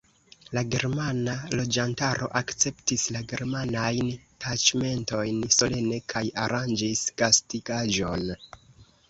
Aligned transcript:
La 0.57 0.61
germana 0.75 1.33
loĝantaro 1.59 2.29
akceptis 2.39 3.03
la 3.17 3.21
germanajn 3.33 4.09
taĉmentojn 4.47 5.39
solene 5.59 6.01
kaj 6.15 6.25
aranĝis 6.49 7.05
gastigaĵon. 7.25 8.27